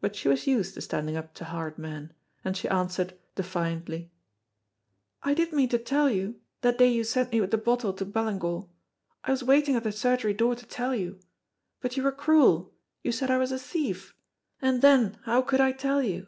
[0.00, 2.12] But she was used to standing up to hard men,
[2.44, 4.10] and she answered, defiantly:
[5.22, 8.04] "I did mean to tell you, that day you sent me with the bottle to
[8.04, 8.68] Ballingall,
[9.22, 11.20] I was waiting at the surgery door to tell you,
[11.80, 14.16] but you were cruel, you said I was a thief,
[14.60, 16.26] and then how could I tell you?"